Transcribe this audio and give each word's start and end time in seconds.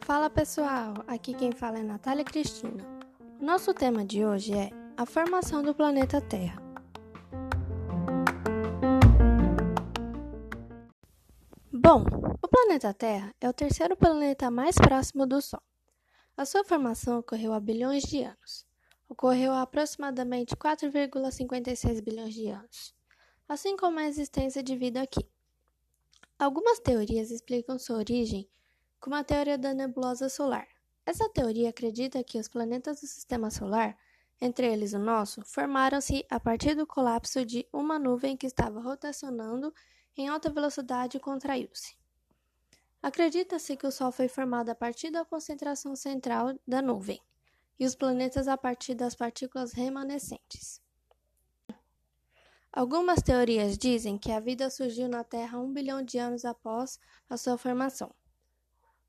Fala 0.00 0.28
pessoal, 0.28 1.04
aqui 1.06 1.34
quem 1.34 1.52
fala 1.52 1.78
é 1.78 1.82
Natália 1.84 2.24
Cristina. 2.24 2.84
Nosso 3.40 3.72
tema 3.72 4.04
de 4.04 4.24
hoje 4.24 4.52
é 4.52 4.70
a 4.96 5.06
formação 5.06 5.62
do 5.62 5.72
planeta 5.72 6.20
Terra. 6.20 6.60
Bom, 11.72 12.04
o 12.42 12.48
planeta 12.48 12.92
Terra 12.92 13.32
é 13.40 13.48
o 13.48 13.52
terceiro 13.52 13.96
planeta 13.96 14.50
mais 14.50 14.74
próximo 14.74 15.26
do 15.26 15.40
Sol. 15.40 15.62
A 16.36 16.44
sua 16.44 16.64
formação 16.64 17.20
ocorreu 17.20 17.52
há 17.52 17.60
bilhões 17.60 18.02
de 18.02 18.24
anos. 18.24 18.66
Ocorreu 19.08 19.52
há 19.52 19.62
aproximadamente 19.62 20.56
4,56 20.56 22.02
bilhões 22.02 22.34
de 22.34 22.48
anos, 22.48 22.97
assim 23.48 23.76
como 23.76 23.98
a 23.98 24.06
existência 24.06 24.62
de 24.62 24.76
vida 24.76 25.00
aqui. 25.00 25.26
Algumas 26.38 26.78
teorias 26.78 27.30
explicam 27.30 27.78
sua 27.78 27.96
origem 27.96 28.48
como 29.00 29.16
a 29.16 29.24
teoria 29.24 29.56
da 29.56 29.72
nebulosa 29.72 30.28
solar. 30.28 30.68
Essa 31.06 31.28
teoria 31.30 31.70
acredita 31.70 32.22
que 32.22 32.38
os 32.38 32.48
planetas 32.48 33.00
do 33.00 33.06
sistema 33.06 33.50
solar, 33.50 33.96
entre 34.40 34.70
eles 34.70 34.92
o 34.92 34.98
nosso, 34.98 35.42
formaram-se 35.44 36.26
a 36.28 36.38
partir 36.38 36.74
do 36.74 36.86
colapso 36.86 37.44
de 37.44 37.66
uma 37.72 37.98
nuvem 37.98 38.36
que 38.36 38.46
estava 38.46 38.80
rotacionando 38.80 39.72
em 40.16 40.28
alta 40.28 40.50
velocidade 40.50 41.16
e 41.16 41.20
contraiu-se. 41.20 41.96
Acredita-se 43.02 43.76
que 43.76 43.86
o 43.86 43.92
Sol 43.92 44.12
foi 44.12 44.28
formado 44.28 44.68
a 44.68 44.74
partir 44.74 45.10
da 45.10 45.24
concentração 45.24 45.96
central 45.96 46.58
da 46.66 46.82
nuvem 46.82 47.20
e 47.78 47.86
os 47.86 47.94
planetas 47.94 48.48
a 48.48 48.58
partir 48.58 48.94
das 48.94 49.14
partículas 49.14 49.72
remanescentes. 49.72 50.82
Algumas 52.78 53.20
teorias 53.20 53.76
dizem 53.76 54.16
que 54.16 54.30
a 54.30 54.38
vida 54.38 54.70
surgiu 54.70 55.08
na 55.08 55.24
Terra 55.24 55.58
um 55.58 55.72
bilhão 55.72 56.00
de 56.00 56.16
anos 56.16 56.44
após 56.44 56.96
a 57.28 57.36
sua 57.36 57.58
formação. 57.58 58.14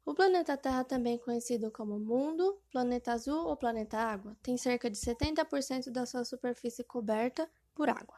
O 0.03 0.15
planeta 0.15 0.57
Terra, 0.57 0.83
também 0.83 1.19
conhecido 1.19 1.69
como 1.69 1.99
Mundo, 1.99 2.59
Planeta 2.71 3.11
Azul 3.11 3.45
ou 3.45 3.55
Planeta 3.55 3.95
Água, 3.95 4.35
tem 4.41 4.57
cerca 4.57 4.89
de 4.89 4.97
70% 4.97 5.91
da 5.91 6.07
sua 6.07 6.25
superfície 6.25 6.83
coberta 6.83 7.47
por 7.75 7.89
água. 7.89 8.17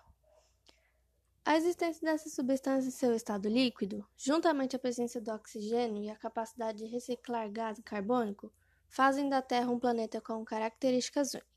A 1.44 1.58
existência 1.58 2.02
dessa 2.02 2.30
substância 2.30 2.88
em 2.88 2.92
seu 2.92 3.14
estado 3.14 3.50
líquido, 3.50 4.08
juntamente 4.16 4.78
à 4.78 4.80
presença 4.80 5.20
do 5.20 5.34
oxigênio 5.34 6.02
e 6.02 6.10
a 6.10 6.16
capacidade 6.16 6.78
de 6.78 6.86
reciclar 6.86 7.52
gás 7.52 7.78
carbônico, 7.84 8.50
fazem 8.88 9.28
da 9.28 9.42
Terra 9.42 9.70
um 9.70 9.78
planeta 9.78 10.22
com 10.22 10.46
características 10.46 11.34
únicas. 11.34 11.51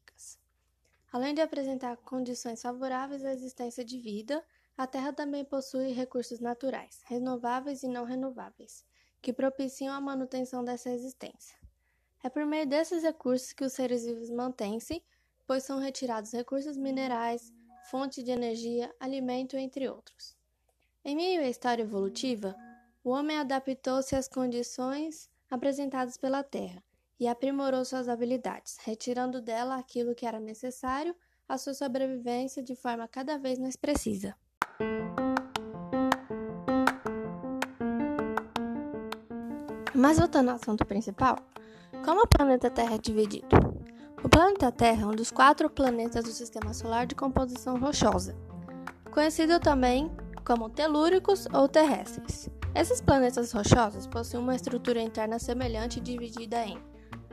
Além 1.15 1.33
de 1.33 1.41
apresentar 1.41 1.97
condições 1.98 2.61
favoráveis 2.61 3.25
à 3.25 3.33
existência 3.33 3.84
de 3.84 4.01
vida, 4.01 4.45
a 4.77 4.84
Terra 4.84 5.12
também 5.12 5.45
possui 5.45 5.93
recursos 5.93 6.41
naturais, 6.41 7.03
renováveis 7.05 7.84
e 7.84 7.89
não 7.89 8.05
renováveis, 8.05 8.84
que 9.23 9.33
propiciam 9.33 9.95
a 9.95 10.01
manutenção 10.01 10.65
dessa 10.65 10.91
existência. 10.91 11.57
É 12.20 12.29
por 12.29 12.45
meio 12.45 12.67
desses 12.67 13.05
recursos 13.05 13.53
que 13.53 13.62
os 13.62 13.73
seres 13.75 14.05
vivos 14.05 14.29
mantêm-se, 14.29 15.05
pois 15.47 15.62
são 15.62 15.79
retirados 15.79 16.33
recursos 16.33 16.77
minerais, 16.77 17.53
fonte 17.89 18.20
de 18.20 18.33
energia, 18.33 18.92
alimento, 18.98 19.57
entre 19.57 19.89
outros. 19.89 20.37
Em 21.05 21.15
meio 21.15 21.42
à 21.42 21.48
história 21.48 21.85
evolutiva, 21.85 22.57
o 23.05 23.11
homem 23.11 23.39
adaptou-se 23.39 24.17
às 24.17 24.27
condições 24.27 25.31
apresentadas 25.48 26.17
pela 26.17 26.42
Terra 26.42 26.83
e 27.19 27.29
aprimorou 27.29 27.84
suas 27.84 28.09
habilidades, 28.09 28.77
retirando 28.84 29.41
dela 29.41 29.77
aquilo 29.77 30.15
que 30.15 30.27
era 30.27 30.41
necessário 30.41 31.15
à 31.48 31.57
sua 31.57 31.75
sobrevivência 31.75 32.62
de 32.62 32.75
forma 32.75 33.07
cada 33.07 33.39
vez 33.39 33.59
mais 33.59 33.77
precisa. 33.77 34.34
Mas 39.95 40.19
voltando 40.19 40.51
ao 40.51 40.57
assunto 40.57 40.85
principal, 40.85 41.39
como 42.05 42.23
o 42.23 42.27
planeta 42.27 42.69
Terra 42.69 42.97
é 42.97 42.98
dividido? 42.98 43.46
O 44.23 44.29
planeta 44.29 44.73
Terra 44.73 45.02
é 45.02 45.07
um 45.07 45.14
dos 45.14 45.31
quatro 45.31 45.70
planetas 45.70 46.25
do 46.25 46.31
Sistema 46.31 46.75
Solar 46.75 47.07
de 47.07 47.14
composição 47.14 47.79
rochosa, 47.79 48.36
conhecido 49.13 49.61
também 49.61 50.11
como 50.45 50.69
telúricos 50.69 51.46
ou 51.52 51.69
terrestres. 51.69 52.51
Esses 52.75 53.01
planetas 53.01 53.52
rochosos 53.52 54.07
possuem 54.07 54.42
uma 54.42 54.57
estrutura 54.57 55.01
interna 55.01 55.39
semelhante 55.39 56.01
dividida 56.01 56.64
em 56.64 56.79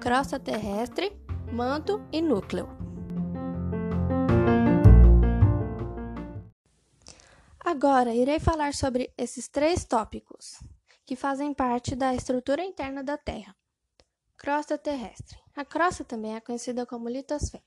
crosta 0.01 0.39
terrestre, 0.39 1.15
manto 1.53 2.03
e 2.11 2.23
núcleo. 2.23 2.67
Agora 7.63 8.11
irei 8.11 8.39
falar 8.39 8.73
sobre 8.73 9.13
esses 9.15 9.47
três 9.47 9.85
tópicos 9.85 10.59
que 11.05 11.15
fazem 11.15 11.53
parte 11.53 11.95
da 11.95 12.15
estrutura 12.15 12.63
interna 12.63 13.03
da 13.03 13.15
Terra. 13.15 13.55
Crosta 14.35 14.75
terrestre. 14.75 15.37
A 15.55 15.63
crosta 15.63 16.03
também 16.03 16.35
é 16.35 16.41
conhecida 16.41 16.83
como 16.83 17.07
litosfera 17.07 17.63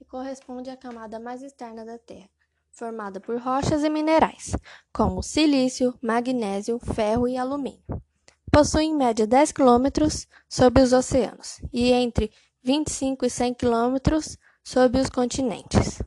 e 0.00 0.04
corresponde 0.04 0.70
à 0.70 0.76
camada 0.76 1.20
mais 1.20 1.40
externa 1.40 1.84
da 1.84 1.98
Terra, 1.98 2.28
formada 2.72 3.20
por 3.20 3.38
rochas 3.38 3.84
e 3.84 3.88
minerais, 3.88 4.56
como 4.92 5.22
silício, 5.22 5.96
magnésio, 6.02 6.80
ferro 6.80 7.28
e 7.28 7.36
alumínio. 7.36 8.05
Possui 8.52 8.84
em 8.84 8.94
média 8.94 9.26
10 9.26 9.52
km 9.52 10.08
sob 10.48 10.80
os 10.80 10.92
oceanos 10.92 11.60
e 11.72 11.92
entre 11.92 12.30
25 12.62 13.26
e 13.26 13.30
100 13.30 13.54
km 13.54 13.96
sob 14.64 14.98
os 14.98 15.10
continentes. 15.10 16.02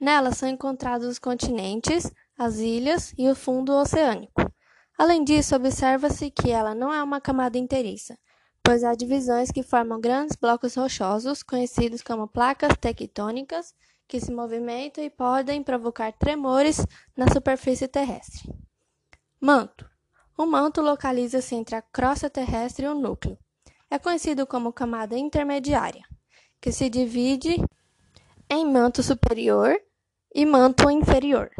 Nela 0.00 0.32
são 0.32 0.48
encontrados 0.48 1.06
os 1.06 1.18
continentes, 1.18 2.12
as 2.36 2.56
ilhas 2.56 3.12
e 3.18 3.28
o 3.28 3.34
fundo 3.34 3.72
oceânico. 3.72 4.48
Além 4.96 5.24
disso, 5.24 5.56
observa-se 5.56 6.30
que 6.30 6.50
ela 6.50 6.74
não 6.74 6.92
é 6.92 7.02
uma 7.02 7.20
camada 7.20 7.58
inteiriça, 7.58 8.18
pois 8.62 8.84
há 8.84 8.94
divisões 8.94 9.50
que 9.50 9.62
formam 9.62 10.00
grandes 10.00 10.36
blocos 10.36 10.74
rochosos, 10.74 11.42
conhecidos 11.42 12.02
como 12.02 12.28
placas 12.28 12.76
tectônicas, 12.80 13.74
que 14.06 14.20
se 14.20 14.32
movimentam 14.32 15.04
e 15.04 15.10
podem 15.10 15.62
provocar 15.62 16.12
tremores 16.12 16.84
na 17.16 17.30
superfície 17.32 17.86
terrestre. 17.86 18.52
Manto. 19.40 19.88
O 20.40 20.46
manto 20.46 20.80
localiza-se 20.80 21.56
entre 21.56 21.74
a 21.74 21.82
crosta 21.82 22.30
terrestre 22.30 22.86
e 22.86 22.88
o 22.88 22.94
núcleo. 22.94 23.36
É 23.90 23.98
conhecido 23.98 24.46
como 24.46 24.72
camada 24.72 25.18
intermediária, 25.18 26.04
que 26.60 26.70
se 26.70 26.88
divide 26.88 27.56
em 28.48 28.64
manto 28.64 29.02
superior 29.02 29.76
e 30.32 30.46
manto 30.46 30.88
inferior. 30.88 31.50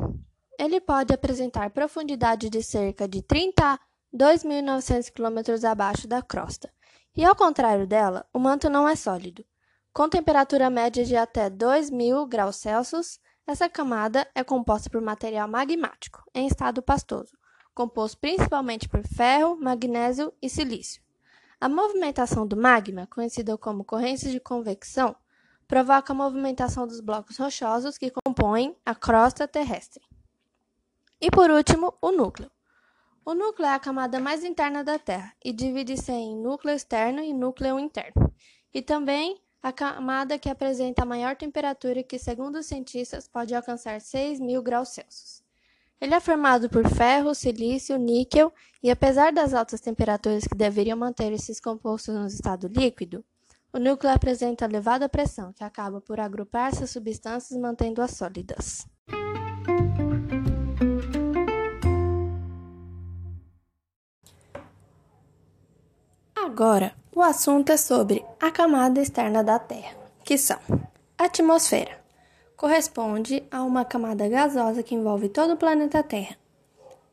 Ele 0.57 0.81
pode 0.81 1.13
apresentar 1.13 1.71
profundidade 1.71 2.49
de 2.49 2.63
cerca 2.63 3.09
de 3.09 3.21
30 3.21 3.65
a 3.65 3.79
2.900 4.17 5.11
km 5.11 5.67
abaixo 5.67 6.07
da 6.07 6.23
crosta 6.23 6.73
e 7.17 7.25
ao 7.25 7.35
contrário 7.35 7.85
dela, 7.85 8.25
o 8.33 8.39
manto 8.39 8.71
não 8.71 8.89
é 8.89 8.95
sólido. 8.95 9.45
Com 9.93 10.09
temperatura 10.09 10.71
média 10.71 11.05
de 11.05 11.17
até 11.17 11.51
2000 11.51 12.25
graus 12.29 12.55
Celsius, 12.55 13.19
essa 13.45 13.69
camada 13.69 14.25
é 14.37 14.45
composta 14.45 14.89
por 14.89 15.01
material 15.01 15.49
magmático, 15.49 16.23
em 16.33 16.47
estado 16.47 16.81
pastoso, 16.81 17.37
composto 17.79 18.19
principalmente 18.19 18.89
por 18.89 19.07
ferro, 19.07 19.57
magnésio 19.57 20.33
e 20.43 20.51
silício. 20.51 21.01
A 21.61 21.69
movimentação 21.69 22.45
do 22.45 22.57
magma, 22.57 23.07
conhecida 23.07 23.57
como 23.57 23.85
correntes 23.85 24.33
de 24.33 24.41
convecção, 24.41 25.15
provoca 25.69 26.13
a 26.13 26.17
movimentação 26.17 26.89
dos 26.89 26.99
blocos 26.99 27.37
rochosos 27.37 27.97
que 27.97 28.11
compõem 28.11 28.77
a 28.85 28.97
crosta 28.97 29.47
terrestre. 29.47 30.03
E 31.21 31.31
por 31.31 31.53
último, 31.53 31.95
o 32.03 32.11
núcleo. 32.11 32.51
O 33.25 33.33
núcleo 33.33 33.69
é 33.69 33.75
a 33.75 33.79
camada 33.79 34.19
mais 34.19 34.43
interna 34.43 34.83
da 34.83 34.99
Terra 34.99 35.33
e 35.45 35.53
divide-se 35.53 36.11
em 36.11 36.35
núcleo 36.35 36.75
externo 36.75 37.23
e 37.23 37.33
núcleo 37.33 37.79
interno, 37.79 38.35
e 38.75 38.83
também 38.83 39.41
a 39.63 39.73
camada 39.73 40.37
que 40.37 40.51
apresenta 40.51 41.03
a 41.03 41.07
maior 41.07 41.37
temperatura, 41.37 42.03
que, 42.03 42.19
segundo 42.19 42.59
os 42.59 42.67
cientistas, 42.67 43.29
pode 43.29 43.55
alcançar 43.55 44.01
6.000 44.01 44.61
graus 44.63 44.89
Celsius. 44.89 45.48
Ele 46.01 46.15
é 46.15 46.21
formado 46.21 46.71
por 46.71 46.89
ferro, 46.89 47.35
silício, 47.35 47.97
níquel, 47.99 48.53
e 48.81 48.89
apesar 48.89 49.33
das 49.33 49.53
altas 49.53 49.81
temperaturas 49.81 50.45
que 50.45 50.57
deveriam 50.57 50.97
manter 50.97 51.33
esses 51.33 51.61
compostos 51.61 52.15
no 52.15 52.27
estado 52.27 52.69
líquido, 52.69 53.25
o 53.73 53.79
núcleo 53.79 54.13
apresenta 54.13 54.65
elevada 54.65 55.09
pressão, 55.09 55.53
que 55.53 55.65
acaba 55.65 56.01
por 56.01 56.21
agrupar 56.21 56.69
essas 56.69 56.91
substâncias 56.91 57.59
mantendo-as 57.61 58.13
sólidas. 58.13 58.87
Agora, 66.37 66.95
o 67.15 67.21
assunto 67.21 67.71
é 67.71 67.77
sobre 67.77 68.25
a 68.41 68.51
camada 68.53 69.01
externa 69.01 69.43
da 69.43 69.59
Terra, 69.59 69.97
que 70.25 70.39
são 70.39 70.59
atmosfera. 71.19 71.98
Corresponde 72.59 73.45
a 73.53 73.63
uma 73.63 73.85
camada 73.85 74.29
gasosa 74.29 74.83
que 74.83 74.93
envolve 74.93 75.29
todo 75.29 75.53
o 75.53 75.57
planeta 75.57 76.03
Terra. 76.03 76.37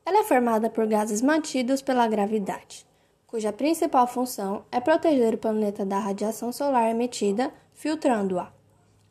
Ela 0.04 0.22
é 0.22 0.24
formada 0.24 0.72
por 0.72 0.88
gases 0.88 1.22
mantidos 1.22 1.84
pela 1.84 2.08
gravidade, 2.08 2.84
cuja 3.28 3.54
principal 3.54 4.08
função 4.08 4.66
é 4.72 4.80
proteger 4.80 5.36
o 5.36 5.38
planeta 5.38 5.86
da 5.86 6.00
radiação 6.00 6.52
solar 6.52 6.90
emitida, 6.90 7.54
filtrando-a. 7.76 8.52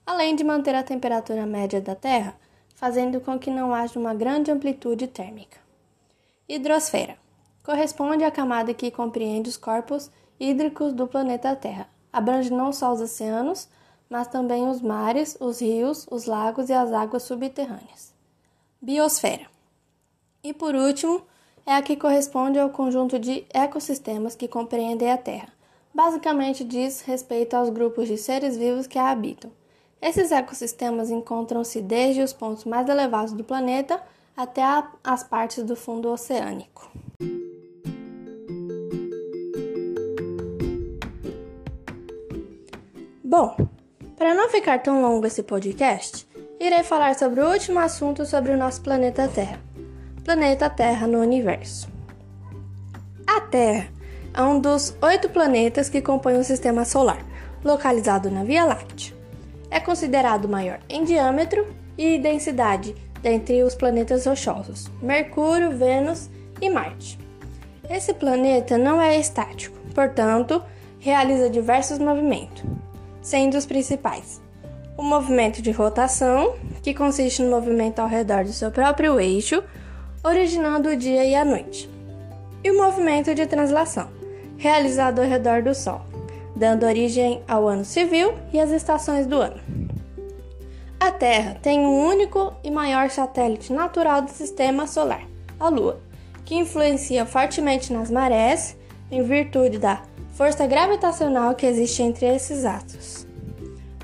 Além 0.04 0.34
de 0.34 0.42
manter 0.42 0.74
a 0.74 0.82
temperatura 0.82 1.46
média 1.46 1.80
da 1.80 1.94
Terra, 1.94 2.34
fazendo 2.74 3.20
com 3.20 3.38
que 3.38 3.48
não 3.48 3.72
haja 3.72 3.96
uma 3.96 4.12
grande 4.12 4.50
amplitude 4.50 5.06
térmica. 5.06 5.60
Hidrosfera 6.48 7.16
corresponde 7.62 8.24
à 8.24 8.30
camada 8.32 8.74
que 8.74 8.90
compreende 8.90 9.48
os 9.48 9.56
corpos 9.56 10.10
hídricos 10.40 10.92
do 10.92 11.06
planeta 11.06 11.54
Terra. 11.54 11.88
Abrange 12.12 12.52
não 12.52 12.72
só 12.72 12.92
os 12.92 13.00
oceanos, 13.00 13.68
mas 14.08 14.28
também 14.28 14.68
os 14.68 14.80
mares, 14.80 15.36
os 15.40 15.60
rios, 15.60 16.06
os 16.10 16.26
lagos 16.26 16.68
e 16.68 16.72
as 16.72 16.92
águas 16.92 17.22
subterrâneas. 17.22 18.12
Biosfera. 18.80 19.46
E 20.42 20.52
por 20.52 20.74
último, 20.74 21.22
é 21.66 21.74
a 21.74 21.82
que 21.82 21.96
corresponde 21.96 22.58
ao 22.58 22.70
conjunto 22.70 23.18
de 23.18 23.46
ecossistemas 23.52 24.34
que 24.36 24.46
compreendem 24.46 25.10
a 25.10 25.16
Terra. 25.16 25.48
Basicamente 25.94 26.64
diz 26.64 27.00
respeito 27.00 27.54
aos 27.54 27.70
grupos 27.70 28.08
de 28.08 28.18
seres 28.18 28.56
vivos 28.56 28.86
que 28.86 28.98
a 28.98 29.10
habitam. 29.10 29.50
Esses 30.02 30.30
ecossistemas 30.32 31.10
encontram-se 31.10 31.80
desde 31.80 32.20
os 32.20 32.32
pontos 32.32 32.64
mais 32.64 32.88
elevados 32.88 33.32
do 33.32 33.42
planeta 33.42 34.02
até 34.36 34.62
as 35.02 35.24
partes 35.24 35.62
do 35.64 35.74
fundo 35.74 36.10
oceânico. 36.10 36.90
Bom, 43.22 43.56
para 44.16 44.34
não 44.34 44.48
ficar 44.48 44.78
tão 44.82 45.02
longo 45.02 45.26
esse 45.26 45.42
podcast, 45.42 46.26
irei 46.60 46.82
falar 46.82 47.14
sobre 47.14 47.40
o 47.40 47.50
último 47.50 47.78
assunto 47.78 48.24
sobre 48.24 48.52
o 48.52 48.56
nosso 48.56 48.80
planeta 48.80 49.28
Terra. 49.28 49.58
Planeta 50.24 50.70
Terra 50.70 51.06
no 51.06 51.20
universo. 51.20 51.88
A 53.26 53.40
Terra 53.40 53.88
é 54.32 54.42
um 54.42 54.60
dos 54.60 54.96
oito 55.02 55.28
planetas 55.28 55.88
que 55.88 56.00
compõem 56.00 56.38
o 56.38 56.44
sistema 56.44 56.84
solar, 56.84 57.24
localizado 57.64 58.30
na 58.30 58.44
Via 58.44 58.64
Láctea. 58.64 59.14
É 59.70 59.80
considerado 59.80 60.48
maior 60.48 60.80
em 60.88 61.04
diâmetro 61.04 61.66
e 61.98 62.18
densidade 62.18 62.94
dentre 63.22 63.62
os 63.62 63.74
planetas 63.74 64.26
rochosos, 64.26 64.90
Mercúrio, 65.02 65.76
Vênus 65.76 66.28
e 66.60 66.70
Marte. 66.70 67.18
Esse 67.88 68.14
planeta 68.14 68.78
não 68.78 69.00
é 69.00 69.18
estático, 69.18 69.76
portanto, 69.94 70.62
realiza 70.98 71.50
diversos 71.50 71.98
movimentos, 71.98 72.62
sendo 73.24 73.56
os 73.56 73.66
principais 73.66 74.44
o 74.96 75.02
movimento 75.02 75.60
de 75.60 75.70
rotação, 75.70 76.54
que 76.82 76.94
consiste 76.94 77.42
no 77.42 77.50
movimento 77.50 77.98
ao 77.98 78.08
redor 78.08 78.44
do 78.44 78.52
seu 78.52 78.70
próprio 78.70 79.18
eixo, 79.18 79.62
originando 80.22 80.90
o 80.90 80.96
dia 80.96 81.24
e 81.24 81.34
a 81.34 81.44
noite, 81.44 81.90
e 82.62 82.70
o 82.70 82.76
movimento 82.76 83.34
de 83.34 83.46
translação, 83.46 84.08
realizado 84.56 85.20
ao 85.20 85.26
redor 85.26 85.62
do 85.62 85.74
Sol, 85.74 86.02
dando 86.54 86.86
origem 86.86 87.42
ao 87.48 87.66
ano 87.66 87.84
civil 87.84 88.34
e 88.52 88.60
às 88.60 88.70
estações 88.70 89.26
do 89.26 89.36
ano. 89.40 89.60
A 91.00 91.10
Terra 91.10 91.58
tem 91.60 91.80
um 91.80 92.06
único 92.06 92.54
e 92.62 92.70
maior 92.70 93.10
satélite 93.10 93.72
natural 93.72 94.22
do 94.22 94.30
sistema 94.30 94.86
solar, 94.86 95.26
a 95.58 95.68
Lua, 95.68 96.00
que 96.44 96.54
influencia 96.54 97.26
fortemente 97.26 97.92
nas 97.92 98.10
marés 98.10 98.76
em 99.10 99.22
virtude 99.22 99.78
da 99.78 100.02
força 100.34 100.66
gravitacional 100.66 101.54
que 101.54 101.64
existe 101.64 102.02
entre 102.02 102.26
esses 102.26 102.64
atos. 102.64 103.26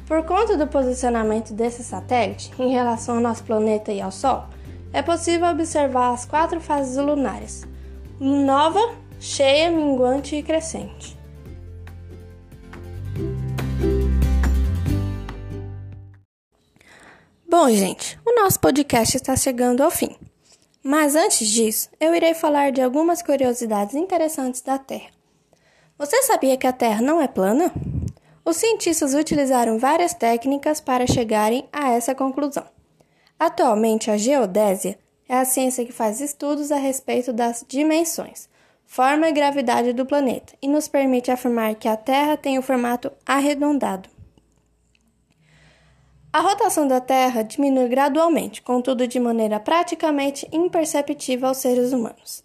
Por 0.06 0.24
conta 0.24 0.56
do 0.56 0.66
posicionamento 0.66 1.52
desse 1.52 1.84
satélite 1.84 2.50
em 2.58 2.72
relação 2.72 3.16
ao 3.16 3.20
nosso 3.20 3.44
planeta 3.44 3.92
e 3.92 4.00
ao 4.00 4.10
Sol, 4.10 4.44
é 4.92 5.02
possível 5.02 5.48
observar 5.48 6.12
as 6.12 6.24
quatro 6.24 6.60
fases 6.60 6.96
lunares: 6.96 7.66
nova, 8.18 8.80
cheia, 9.20 9.70
minguante 9.70 10.36
e 10.36 10.42
crescente. 10.42 11.18
Bom, 17.48 17.68
gente, 17.70 18.18
o 18.24 18.34
nosso 18.40 18.60
podcast 18.60 19.16
está 19.16 19.36
chegando 19.36 19.82
ao 19.82 19.90
fim. 19.90 20.16
Mas 20.82 21.14
antes 21.14 21.46
disso, 21.48 21.90
eu 22.00 22.14
irei 22.14 22.32
falar 22.32 22.72
de 22.72 22.80
algumas 22.80 23.22
curiosidades 23.22 23.94
interessantes 23.94 24.62
da 24.62 24.78
Terra. 24.78 25.19
Você 26.00 26.22
sabia 26.22 26.56
que 26.56 26.66
a 26.66 26.72
Terra 26.72 27.02
não 27.02 27.20
é 27.20 27.28
plana? 27.28 27.70
Os 28.42 28.56
cientistas 28.56 29.12
utilizaram 29.12 29.78
várias 29.78 30.14
técnicas 30.14 30.80
para 30.80 31.06
chegarem 31.06 31.68
a 31.70 31.90
essa 31.90 32.14
conclusão. 32.14 32.64
Atualmente, 33.38 34.10
a 34.10 34.16
geodésia 34.16 34.98
é 35.28 35.36
a 35.36 35.44
ciência 35.44 35.84
que 35.84 35.92
faz 35.92 36.22
estudos 36.22 36.72
a 36.72 36.76
respeito 36.76 37.34
das 37.34 37.62
dimensões, 37.68 38.48
forma 38.86 39.28
e 39.28 39.32
gravidade 39.32 39.92
do 39.92 40.06
planeta 40.06 40.54
e 40.62 40.68
nos 40.68 40.88
permite 40.88 41.30
afirmar 41.30 41.74
que 41.74 41.86
a 41.86 41.98
Terra 41.98 42.34
tem 42.34 42.58
o 42.58 42.62
formato 42.62 43.12
arredondado. 43.26 44.08
A 46.32 46.40
rotação 46.40 46.88
da 46.88 47.02
Terra 47.02 47.42
diminui 47.42 47.88
gradualmente, 47.88 48.62
contudo 48.62 49.06
de 49.06 49.20
maneira 49.20 49.60
praticamente 49.60 50.48
imperceptível 50.50 51.48
aos 51.48 51.58
seres 51.58 51.92
humanos. 51.92 52.42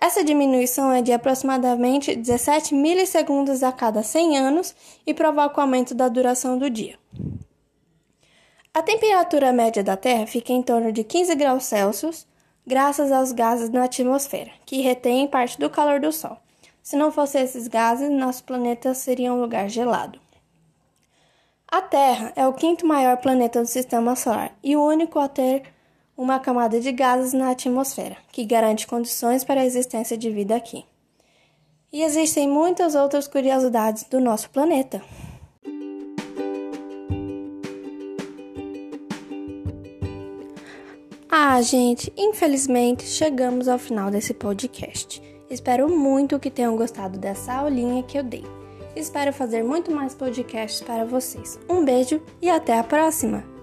Essa 0.00 0.24
diminuição 0.24 0.92
é 0.92 1.00
de 1.00 1.12
aproximadamente 1.12 2.14
17 2.14 2.74
milissegundos 2.74 3.62
a 3.62 3.72
cada 3.72 4.02
100 4.02 4.38
anos 4.38 4.74
e 5.06 5.14
provoca 5.14 5.58
o 5.58 5.62
aumento 5.62 5.94
da 5.94 6.08
duração 6.08 6.58
do 6.58 6.68
dia. 6.68 6.98
A 8.72 8.82
temperatura 8.82 9.52
média 9.52 9.84
da 9.84 9.96
Terra 9.96 10.26
fica 10.26 10.52
em 10.52 10.62
torno 10.62 10.92
de 10.92 11.04
15 11.04 11.34
graus 11.36 11.64
Celsius, 11.64 12.26
graças 12.66 13.12
aos 13.12 13.30
gases 13.30 13.70
na 13.70 13.84
atmosfera, 13.84 14.50
que 14.66 14.80
retêm 14.80 15.28
parte 15.28 15.58
do 15.58 15.70
calor 15.70 16.00
do 16.00 16.10
Sol. 16.10 16.36
Se 16.82 16.96
não 16.96 17.10
fossem 17.10 17.42
esses 17.42 17.68
gases, 17.68 18.10
nosso 18.10 18.44
planeta 18.44 18.92
seria 18.92 19.32
um 19.32 19.40
lugar 19.40 19.68
gelado. 19.68 20.20
A 21.68 21.80
Terra 21.80 22.32
é 22.36 22.46
o 22.46 22.52
quinto 22.52 22.86
maior 22.86 23.16
planeta 23.16 23.60
do 23.60 23.66
sistema 23.66 24.14
solar 24.14 24.56
e 24.62 24.76
o 24.76 24.84
único 24.84 25.18
a 25.18 25.28
ter 25.28 25.73
uma 26.16 26.38
camada 26.38 26.80
de 26.80 26.92
gases 26.92 27.32
na 27.32 27.50
atmosfera, 27.50 28.16
que 28.30 28.44
garante 28.44 28.86
condições 28.86 29.44
para 29.44 29.60
a 29.60 29.66
existência 29.66 30.16
de 30.16 30.30
vida 30.30 30.54
aqui. 30.54 30.84
E 31.92 32.02
existem 32.02 32.48
muitas 32.48 32.94
outras 32.94 33.28
curiosidades 33.28 34.04
do 34.04 34.20
nosso 34.20 34.50
planeta. 34.50 35.02
Ah, 41.30 41.60
gente, 41.62 42.12
infelizmente 42.16 43.04
chegamos 43.04 43.68
ao 43.68 43.78
final 43.78 44.10
desse 44.10 44.32
podcast. 44.32 45.22
Espero 45.50 45.88
muito 45.88 46.38
que 46.38 46.50
tenham 46.50 46.76
gostado 46.76 47.18
dessa 47.18 47.54
aulinha 47.54 48.02
que 48.02 48.18
eu 48.18 48.22
dei. 48.22 48.44
Espero 48.96 49.32
fazer 49.32 49.62
muito 49.62 49.90
mais 49.90 50.14
podcasts 50.14 50.80
para 50.80 51.04
vocês. 51.04 51.58
Um 51.68 51.84
beijo 51.84 52.22
e 52.40 52.48
até 52.48 52.78
a 52.78 52.84
próxima! 52.84 53.53